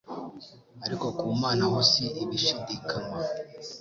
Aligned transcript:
ariko 0.85 1.05
ku 1.17 1.25
Mana 1.41 1.63
ho 1.71 1.79
si 1.91 2.05
ibishidikanywa 2.23 3.19